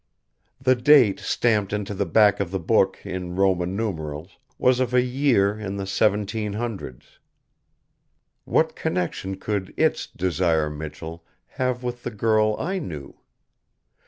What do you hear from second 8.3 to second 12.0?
What connection could its Desire Michell have